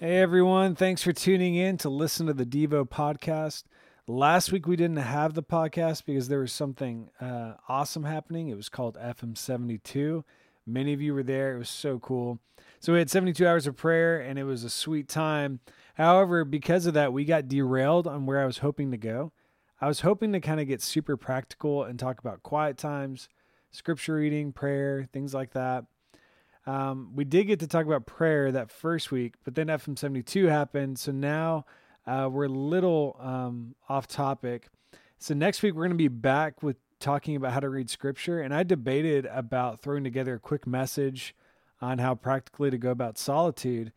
[0.00, 3.64] Hey everyone, thanks for tuning in to listen to the Devo podcast.
[4.06, 8.46] Last week we didn't have the podcast because there was something uh, awesome happening.
[8.46, 10.24] It was called FM 72.
[10.64, 11.56] Many of you were there.
[11.56, 12.38] It was so cool.
[12.78, 15.58] So we had 72 hours of prayer and it was a sweet time.
[15.94, 19.32] However, because of that, we got derailed on where I was hoping to go.
[19.80, 23.28] I was hoping to kind of get super practical and talk about quiet times,
[23.72, 25.86] scripture reading, prayer, things like that.
[26.68, 30.48] Um, we did get to talk about prayer that first week, but then FM 72
[30.48, 30.98] happened.
[30.98, 31.64] So now
[32.06, 34.68] uh, we're a little um, off topic.
[35.18, 38.42] So next week, we're going to be back with talking about how to read scripture.
[38.42, 41.34] And I debated about throwing together a quick message
[41.80, 43.90] on how practically to go about solitude.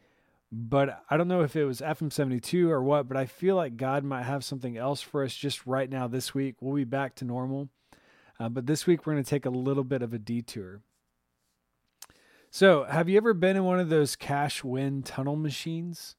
[0.50, 3.76] But I don't know if it was FM 72 or what, but I feel like
[3.76, 6.56] God might have something else for us just right now this week.
[6.62, 7.67] We'll be back to normal.
[8.40, 10.80] Uh, but this week, we're going to take a little bit of a detour.
[12.54, 16.18] So, have you ever been in one of those cash wind tunnel machines?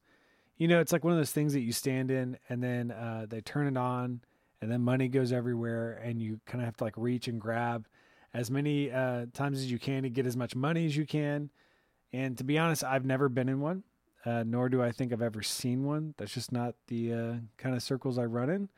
[0.57, 3.27] You know, it's like one of those things that you stand in and then uh,
[3.29, 4.23] they turn it on
[4.63, 7.87] and then money goes everywhere and you kind of have to like reach and grab
[8.33, 11.51] as many uh, times as you can to get as much money as you can.
[12.15, 13.83] And to be honest, I've never been in one,
[14.25, 16.15] uh, nor do I think I've ever seen one.
[16.17, 18.71] That's just not the uh, kind of circles I run in.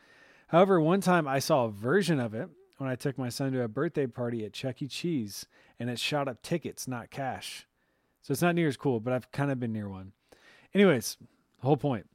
[0.49, 2.49] However, one time I saw a version of it
[2.85, 4.89] when I took my son to a birthday party at Chuck E.
[4.89, 5.47] Cheese,
[5.81, 7.67] and it shot up tickets, not cash.
[8.21, 10.13] So it's not near as cool, but I've kind of been near one.
[10.75, 11.17] Anyways,
[11.63, 12.07] whole point.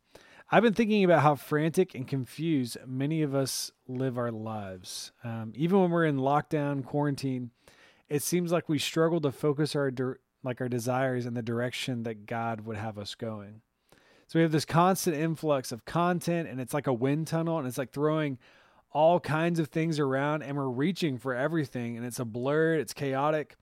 [0.52, 5.11] I've been thinking about how frantic and confused many of us live our lives.
[5.23, 7.49] Um, even when we're in lockdown, quarantine,
[8.08, 9.92] it seems like we struggle to focus our
[10.43, 13.61] like our desires in the direction that God would have us going.
[14.27, 17.67] So we have this constant influx of content, and it's like a wind tunnel, and
[17.67, 18.38] it's like throwing
[18.92, 22.94] all kinds of things around and we're reaching for everything and it's a blur, it's
[22.94, 23.55] chaotic,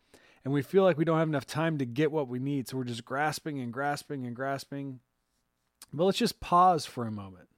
[0.44, 2.68] and we feel like we don't have enough time to get what we need.
[2.68, 5.00] So we're just grasping and grasping and grasping.
[5.92, 7.50] But let's just pause for a moment.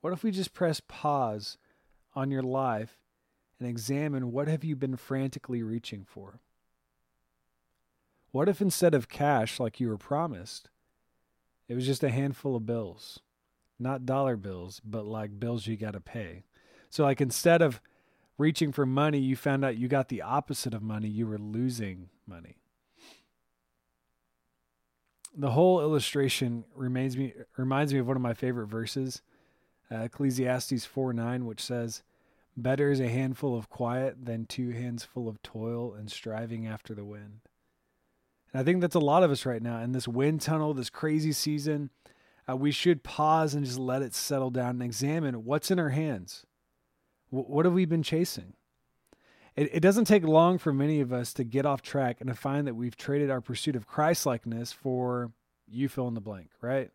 [0.00, 1.58] What if we just press pause
[2.14, 2.98] on your life
[3.58, 6.40] and examine what have you been frantically reaching for?
[8.30, 10.68] What if instead of cash like you were promised,
[11.68, 13.20] it was just a handful of bills?
[13.78, 16.44] Not dollar bills, but like bills you got to pay.
[16.90, 17.80] So, like, instead of
[18.38, 22.08] reaching for money, you found out you got the opposite of money, you were losing
[22.26, 22.56] money.
[25.36, 29.20] The whole illustration reminds me reminds me of one of my favorite verses,
[29.90, 32.02] uh, Ecclesiastes 4 9, which says,
[32.56, 36.94] Better is a handful of quiet than two hands full of toil and striving after
[36.94, 37.40] the wind.
[38.50, 40.88] And I think that's a lot of us right now in this wind tunnel, this
[40.88, 41.90] crazy season
[42.48, 45.90] uh, we should pause and just let it settle down and examine what's in our
[45.90, 46.46] hands.
[47.30, 48.54] W- what have we been chasing?
[49.56, 52.34] It, it doesn't take long for many of us to get off track and to
[52.34, 55.32] find that we've traded our pursuit of Christlikeness for
[55.66, 56.90] you fill in the blank, right?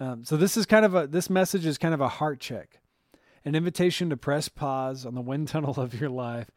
[0.00, 2.80] Um, so this is kind of a this message is kind of a heart check,
[3.44, 6.50] an invitation to press pause on the wind tunnel of your life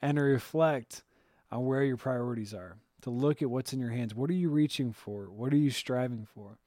[0.00, 1.02] and to reflect
[1.50, 2.76] on where your priorities are.
[3.02, 4.14] To look at what's in your hands.
[4.14, 5.24] What are you reaching for?
[5.24, 6.58] What are you striving for?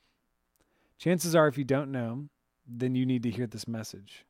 [1.05, 2.29] Chances are, if you don't know,
[2.67, 4.25] then you need to hear this message.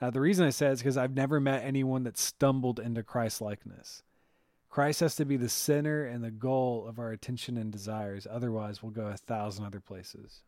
[0.00, 3.02] Uh, the reason I say it is because I've never met anyone that stumbled into
[3.02, 4.02] Christ likeness.
[4.70, 8.26] Christ has to be the center and the goal of our attention and desires.
[8.30, 10.40] Otherwise, we'll go a thousand other places.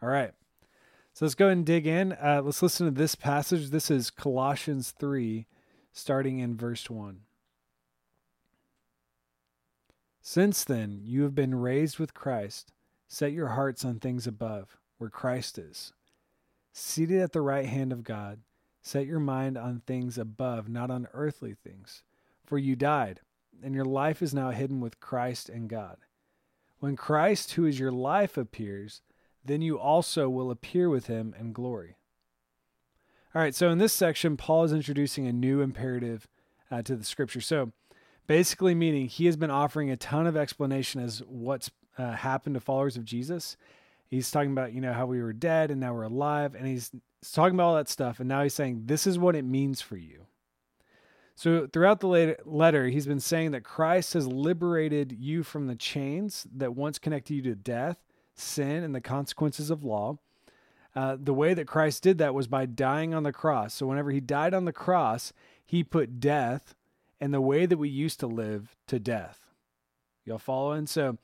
[0.00, 0.30] All right.
[1.14, 2.12] So let's go ahead and dig in.
[2.12, 3.70] Uh, let's listen to this passage.
[3.70, 5.48] This is Colossians 3,
[5.92, 7.22] starting in verse 1.
[10.22, 12.72] Since then, you have been raised with Christ.
[13.08, 15.94] Set your hearts on things above, where Christ is.
[16.72, 18.40] Seated at the right hand of God,
[18.82, 22.02] set your mind on things above, not on earthly things.
[22.44, 23.20] For you died,
[23.62, 25.96] and your life is now hidden with Christ in God.
[26.80, 29.00] When Christ, who is your life, appears,
[29.44, 31.96] then you also will appear with him in glory.
[33.34, 36.28] All right, so in this section, Paul is introducing a new imperative
[36.70, 37.40] uh, to the scripture.
[37.40, 37.72] So
[38.26, 42.60] basically, meaning he has been offering a ton of explanation as what's uh, happened to
[42.60, 43.56] followers of Jesus.
[44.06, 46.54] He's talking about, you know, how we were dead and now we're alive.
[46.54, 46.90] And he's,
[47.32, 48.20] talking about all that stuff.
[48.20, 50.26] And now he's saying, this is what it means for you.
[51.34, 56.46] So throughout the letter, he's been saying that Christ has liberated you from the chains
[56.54, 57.98] that once connected you to death,
[58.34, 60.18] sin, and the consequences of law.
[60.96, 63.74] Uh, the way that Christ did that was by dying on the cross.
[63.74, 65.32] So whenever he died on the cross,
[65.64, 66.74] he put death
[67.20, 69.46] and the way that we used to live to death.
[70.24, 70.86] Y'all following?
[70.86, 71.18] So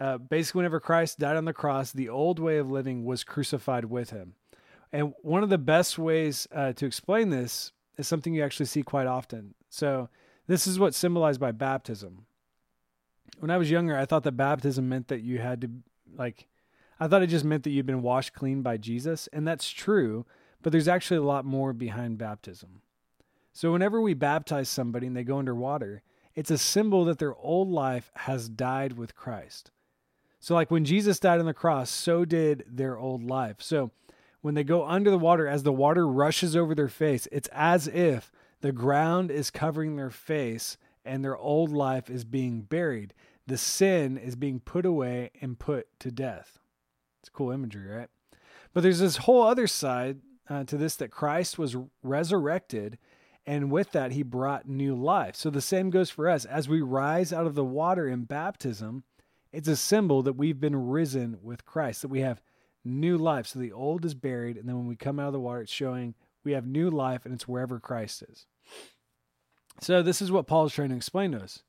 [0.00, 3.84] uh, basically, whenever Christ died on the cross, the old way of living was crucified
[3.84, 4.34] with him.
[4.92, 8.82] And one of the best ways uh, to explain this is something you actually see
[8.82, 9.54] quite often.
[9.68, 10.08] So,
[10.46, 12.26] this is what's symbolized by baptism.
[13.38, 15.70] When I was younger, I thought that baptism meant that you had to
[16.16, 16.48] like
[17.00, 20.26] I thought it just meant that you've been washed clean by Jesus, and that's true,
[20.60, 22.82] but there's actually a lot more behind baptism.
[23.54, 26.02] So whenever we baptize somebody and they go under water,
[26.34, 29.70] it's a symbol that their old life has died with Christ.
[30.40, 33.56] So like when Jesus died on the cross, so did their old life.
[33.60, 33.90] So
[34.40, 37.86] when they go under the water as the water rushes over their face, it's as
[37.86, 38.32] if
[38.62, 43.12] the ground is covering their face and their old life is being buried.
[43.46, 46.58] The sin is being put away and put to death.
[47.20, 48.08] It's cool imagery, right?
[48.72, 52.98] But there's this whole other side uh, to this that Christ was resurrected,
[53.46, 55.36] and with that, he brought new life.
[55.36, 56.44] So the same goes for us.
[56.44, 59.04] As we rise out of the water in baptism,
[59.52, 62.42] it's a symbol that we've been risen with Christ, that we have
[62.84, 63.46] new life.
[63.46, 65.72] So the old is buried, and then when we come out of the water, it's
[65.72, 66.14] showing
[66.44, 68.46] we have new life, and it's wherever Christ is.
[69.80, 71.62] So this is what Paul is trying to explain to us.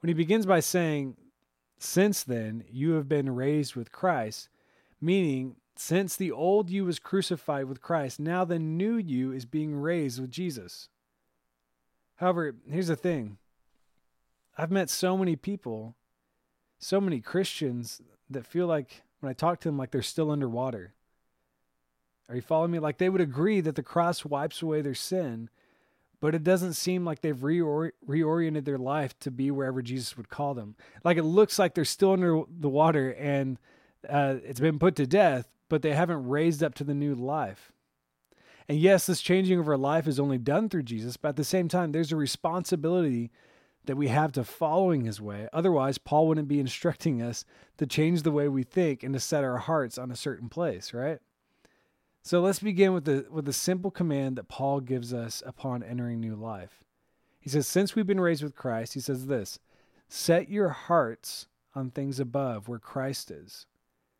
[0.00, 1.16] When he begins by saying,
[1.78, 4.48] Since then you have been raised with Christ,
[5.00, 9.74] meaning since the old you was crucified with Christ, now the new you is being
[9.74, 10.88] raised with Jesus.
[12.16, 13.38] However, here's the thing
[14.56, 15.96] I've met so many people,
[16.84, 20.92] so many Christians that feel like when I talk to them, like they're still underwater.
[22.28, 22.78] Are you following me?
[22.78, 25.48] Like they would agree that the cross wipes away their sin,
[26.20, 30.28] but it doesn't seem like they've reor- reoriented their life to be wherever Jesus would
[30.28, 30.76] call them.
[31.02, 33.58] Like it looks like they're still under the water and
[34.08, 37.72] uh, it's been put to death, but they haven't raised up to the new life.
[38.68, 41.44] And yes, this changing of our life is only done through Jesus, but at the
[41.44, 43.30] same time, there's a responsibility
[43.86, 45.48] that we have to following his way.
[45.52, 47.44] Otherwise, Paul wouldn't be instructing us
[47.78, 50.94] to change the way we think and to set our hearts on a certain place,
[50.94, 51.18] right?
[52.22, 56.20] So let's begin with the with the simple command that Paul gives us upon entering
[56.20, 56.82] new life.
[57.38, 59.58] He says, Since we've been raised with Christ, he says this
[60.08, 63.66] set your hearts on things above where Christ is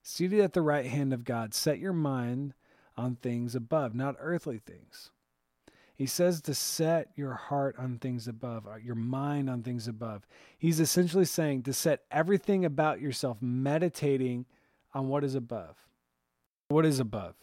[0.06, 2.52] Seated at the right hand of God, set your mind
[2.94, 5.10] on things above, not earthly things.
[5.96, 10.26] He says to set your heart on things above, uh, your mind on things above.
[10.58, 14.46] He's essentially saying to set everything about yourself meditating
[14.93, 15.76] on what is above.
[16.69, 17.37] What is above?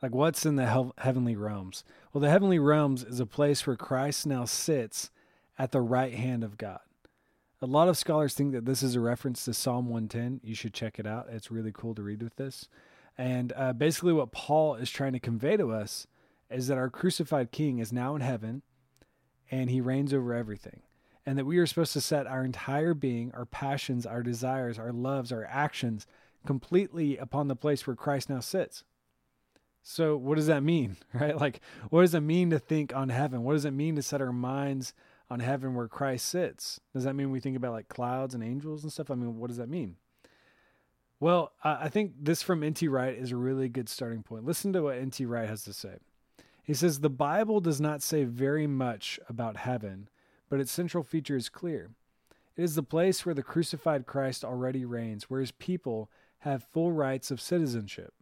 [0.00, 1.84] Like what's in the heavenly realms?
[2.12, 5.10] Well, the heavenly realms is a place where Christ now sits
[5.58, 6.80] at the right hand of God.
[7.62, 10.40] A lot of scholars think that this is a reference to Psalm 110.
[10.42, 11.28] You should check it out.
[11.30, 12.68] It's really cool to read with this.
[13.16, 16.06] And uh, basically, what Paul is trying to convey to us
[16.50, 18.62] is that our crucified King is now in heaven
[19.50, 20.82] and he reigns over everything.
[21.26, 24.92] And that we are supposed to set our entire being, our passions, our desires, our
[24.92, 26.06] loves, our actions
[26.46, 28.84] completely upon the place where Christ now sits.
[29.82, 31.36] So, what does that mean, right?
[31.36, 33.42] Like, what does it mean to think on heaven?
[33.42, 34.92] What does it mean to set our minds
[35.30, 36.80] on heaven where Christ sits.
[36.92, 39.10] Does that mean we think about like clouds and angels and stuff?
[39.10, 39.96] I mean, what does that mean?
[41.20, 42.86] Well, I think this from N.T.
[42.88, 44.44] Wright is a really good starting point.
[44.44, 45.24] Listen to what N.T.
[45.24, 45.96] Wright has to say.
[46.64, 50.08] He says, The Bible does not say very much about heaven,
[50.48, 51.90] but its central feature is clear.
[52.56, 56.92] It is the place where the crucified Christ already reigns, where his people have full
[56.92, 58.14] rights of citizenship.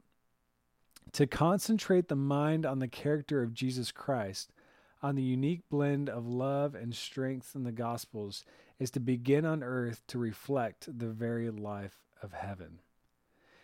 [1.12, 4.52] To concentrate the mind on the character of Jesus Christ
[5.02, 8.44] on the unique blend of love and strength in the Gospels
[8.78, 12.80] is to begin on earth to reflect the very life of heaven.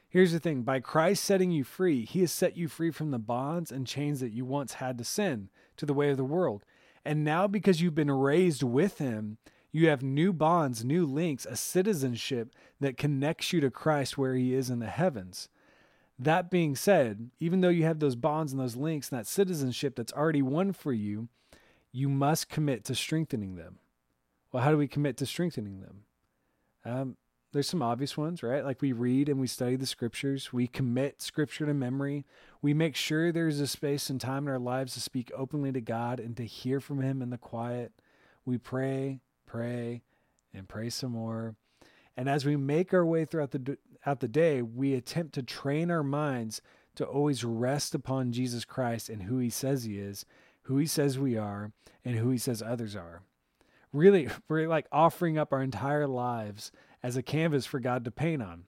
[0.08, 3.18] Here's the thing by Christ setting you free, He has set you free from the
[3.18, 6.64] bonds and chains that you once had to sin, to the way of the world.
[7.04, 9.38] And now, because you've been raised with Him,
[9.70, 14.54] you have new bonds, new links, a citizenship that connects you to Christ where He
[14.54, 15.48] is in the heavens.
[16.18, 19.94] That being said, even though you have those bonds and those links and that citizenship
[19.94, 21.28] that's already won for you,
[21.92, 23.78] you must commit to strengthening them.
[24.50, 26.04] Well, how do we commit to strengthening them?
[26.84, 27.16] Um,
[27.52, 28.64] there's some obvious ones, right?
[28.64, 32.26] Like we read and we study the scriptures, we commit scripture to memory,
[32.60, 35.80] we make sure there's a space and time in our lives to speak openly to
[35.80, 37.92] God and to hear from Him in the quiet.
[38.44, 40.02] We pray, pray,
[40.52, 41.54] and pray some more.
[42.16, 45.90] And as we make our way throughout the out the day, we attempt to train
[45.90, 46.60] our minds
[46.96, 50.24] to always rest upon Jesus Christ and who he says he is,
[50.62, 51.72] who he says we are,
[52.04, 53.22] and who he says others are.
[53.92, 58.42] Really, we're like offering up our entire lives as a canvas for God to paint
[58.42, 58.64] on.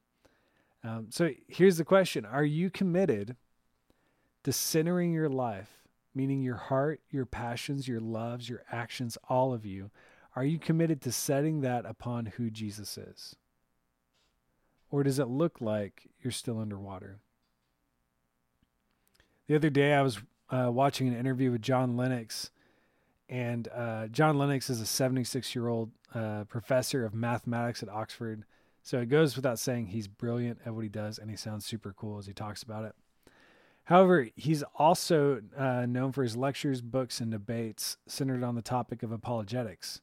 [0.82, 3.36] Um, so here's the question Are you committed
[4.44, 5.70] to centering your life,
[6.14, 9.90] meaning your heart, your passions, your loves, your actions, all of you?
[10.36, 13.36] Are you committed to setting that upon who Jesus is?
[14.90, 17.18] Or does it look like you're still underwater?
[19.46, 20.20] The other day, I was
[20.50, 22.50] uh, watching an interview with John Lennox,
[23.30, 28.44] and uh, John Lennox is a 76 year old uh, professor of mathematics at Oxford.
[28.82, 31.94] So it goes without saying he's brilliant at what he does and he sounds super
[31.96, 32.94] cool as he talks about it.
[33.84, 39.02] However, he's also uh, known for his lectures, books, and debates centered on the topic
[39.02, 40.00] of apologetics.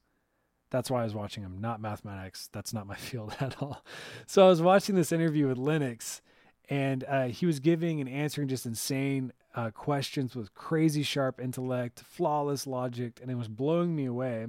[0.70, 2.48] That's why I was watching him, not mathematics.
[2.52, 3.84] That's not my field at all.
[4.26, 6.22] So I was watching this interview with Lennox,
[6.68, 11.98] and uh, he was giving and answering just insane uh, questions with crazy sharp intellect,
[11.98, 14.46] flawless logic, and it was blowing me away.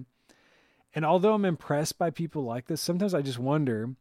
[0.93, 3.95] And although I'm impressed by people like this, sometimes I just wonder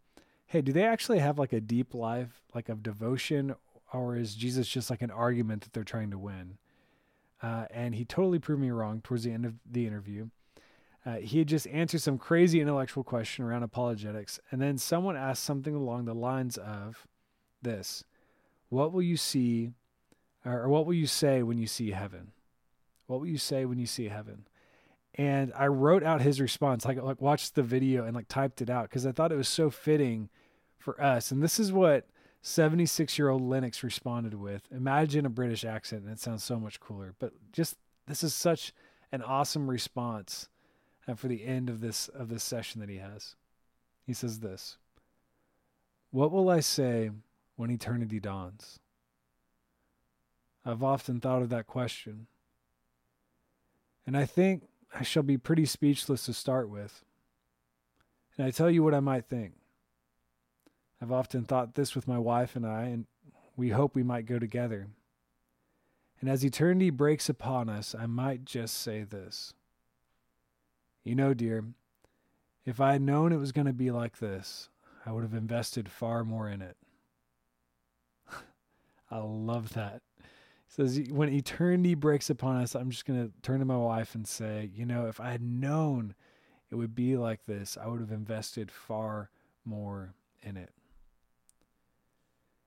[0.48, 3.54] hey, do they actually have like a deep life, like of devotion,
[3.92, 6.56] or is Jesus just like an argument that they're trying to win?
[7.42, 10.28] Uh, and he totally proved me wrong towards the end of the interview.
[11.04, 15.44] Uh, he had just answered some crazy intellectual question around apologetics, and then someone asked
[15.44, 17.06] something along the lines of
[17.62, 18.04] this
[18.68, 19.72] What will you see,
[20.54, 22.32] or what will you say when you see heaven?
[23.06, 24.46] What will you say when you see heaven?
[25.18, 28.70] and I wrote out his response, like like watched the video and like typed it
[28.70, 30.28] out because I thought it was so fitting
[30.78, 31.32] for us.
[31.32, 32.06] And this is what
[32.40, 34.62] 76 year old Lennox responded with.
[34.70, 37.14] Imagine a British accent, and it sounds so much cooler.
[37.18, 37.76] But just
[38.06, 38.72] this is such
[39.10, 40.48] an awesome response
[41.08, 43.34] uh, for the end of this of this session that he has.
[44.06, 44.78] He says this:
[46.12, 47.10] "What will I say
[47.56, 48.78] when eternity dawns?"
[50.68, 52.26] I've often thought of that question.
[54.06, 57.04] And I think I shall be pretty speechless to start with.
[58.36, 59.54] And I tell you what I might think.
[61.00, 63.06] I've often thought this with my wife and I, and
[63.56, 64.88] we hope we might go together.
[66.20, 69.54] And as eternity breaks upon us, I might just say this.
[71.02, 71.64] You know, dear,
[72.66, 74.68] if I had known it was going to be like this,
[75.06, 76.76] I would have invested far more in it.
[79.10, 80.02] I love that
[80.68, 84.26] says when eternity breaks upon us i'm just going to turn to my wife and
[84.26, 86.14] say you know if i had known
[86.70, 89.30] it would be like this i would have invested far
[89.64, 90.70] more in it.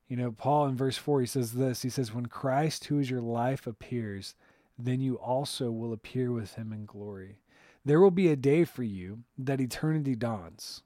[0.07, 1.81] You know paul in verse 4 he says this.
[1.81, 4.35] He says when christ who is your life appears
[4.77, 7.37] then you also will appear with him in glory.
[7.85, 10.81] There will be a day for you that eternity dawns.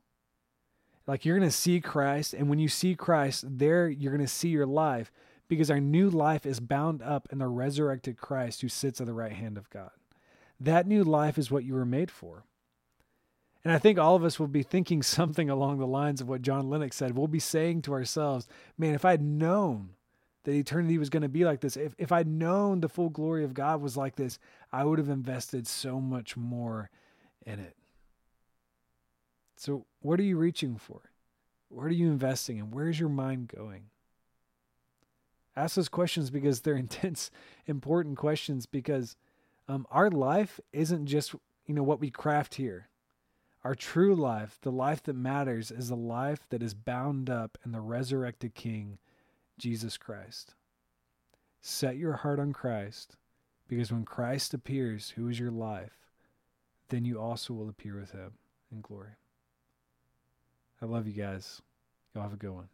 [1.08, 4.32] Like you're going to see christ and when you see christ there you're going to
[4.32, 5.12] see your life
[5.48, 9.14] because our new life is bound up in the resurrected Christ who sits at the
[9.14, 9.92] right hand of God.
[10.60, 12.46] That new life is what you were made for.
[13.64, 16.42] And I think all of us will be thinking something along the lines of what
[16.42, 17.16] John Lennox said.
[17.16, 18.48] We'll be saying to ourselves,
[18.78, 19.90] man, if I'd known
[20.44, 23.44] that eternity was going to be like this, if, if I'd known the full glory
[23.44, 24.38] of God was like this,
[24.72, 26.92] I would have invested so much more
[27.46, 27.76] in it.
[29.58, 31.02] So, what are you reaching for?
[31.70, 32.72] What are you investing in?
[32.72, 33.86] Where's your mind going?
[35.56, 37.32] Ask those questions because they're intense,
[37.66, 39.16] important questions because
[39.68, 41.34] um, our life isn't just
[41.66, 42.90] you know what we craft here.
[43.64, 47.72] Our true life, the life that matters, is a life that is bound up in
[47.72, 49.00] the resurrected King,
[49.58, 50.54] Jesus Christ.
[51.62, 53.18] Set your heart on Christ,
[53.68, 55.98] because when Christ appears, who is your life,
[56.90, 58.34] then you also will appear with him
[58.72, 59.18] in glory.
[60.80, 61.64] I love you guys.
[62.14, 62.70] Y'all have a good one.